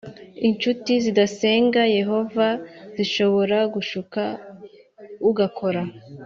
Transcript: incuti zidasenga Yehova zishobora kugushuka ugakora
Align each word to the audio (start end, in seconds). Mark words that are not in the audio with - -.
incuti 0.47 0.93
zidasenga 1.03 1.81
Yehova 1.97 2.47
zishobora 2.95 3.57
kugushuka 3.63 4.21
ugakora 5.29 5.81